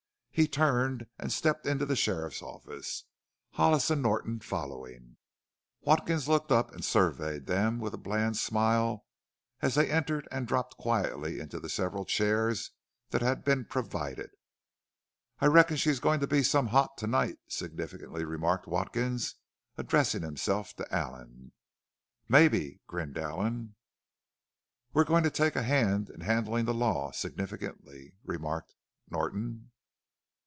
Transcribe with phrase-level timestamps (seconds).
[0.33, 3.03] He turned and stepped into the sheriff's office,
[3.51, 5.17] Hollis and Norton following.
[5.81, 9.05] Watkins looked up and surveyed them with a bland smile
[9.61, 12.71] as they entered and dropped quietly into the several chairs
[13.09, 14.31] that had been provided.
[15.39, 19.35] "I reckon she's goin' to be some hot tonight?" significantly remarked Watkins,
[19.77, 21.51] addressing himself to Allen.
[22.29, 23.75] "Maybe," grinned Allen.
[24.93, 28.73] "We're goin' to take a hand in handlin' the Law," significantly remarked
[29.09, 29.67] Norton.